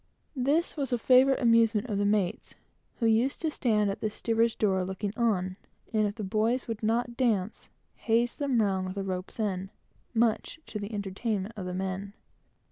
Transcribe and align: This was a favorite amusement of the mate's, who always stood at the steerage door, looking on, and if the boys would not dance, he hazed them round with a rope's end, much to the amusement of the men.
This 0.35 0.75
was 0.75 0.91
a 0.91 0.97
favorite 0.97 1.39
amusement 1.39 1.87
of 1.87 1.99
the 1.99 2.07
mate's, 2.07 2.55
who 2.95 3.05
always 3.05 3.35
stood 3.35 3.53
at 3.87 3.99
the 4.01 4.09
steerage 4.09 4.57
door, 4.57 4.83
looking 4.83 5.13
on, 5.15 5.57
and 5.93 6.07
if 6.07 6.15
the 6.15 6.23
boys 6.23 6.67
would 6.67 6.81
not 6.81 7.15
dance, 7.15 7.69
he 7.93 8.13
hazed 8.13 8.39
them 8.39 8.59
round 8.63 8.87
with 8.87 8.97
a 8.97 9.03
rope's 9.03 9.39
end, 9.39 9.69
much 10.15 10.59
to 10.65 10.79
the 10.79 10.89
amusement 10.89 11.53
of 11.55 11.67
the 11.67 11.75
men. 11.75 12.13